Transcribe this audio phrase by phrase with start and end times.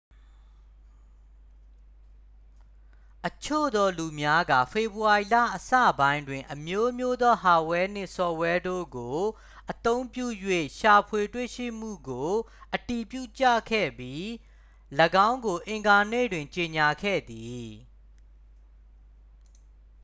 [3.27, 9.19] အချို့သော လူများက ဖေဖော်ဝေါ်ရီလအစပိုင်းတွင် အမျိုးမျိုးသော ဟာ့ဒ်ဝဲနှင့် ဆော့ဖ်ဝဲတို့ကို
[9.71, 10.25] အသုံးပြု၍
[10.79, 12.31] ရှာဖွေတွေ့ရှိမှုကို
[12.75, 13.31] အတည်ပြုခဲ့
[13.69, 14.23] ကြပြီး
[15.27, 17.67] ၎င်းကို အင်္ဂါနေ့တွင် ကြေညာခဲ့သည်